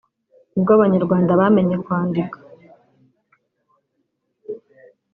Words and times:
ubwo 0.57 0.71
Abanyarwanda 0.77 1.39
bamenye 1.41 1.75
kwandika 1.85 2.37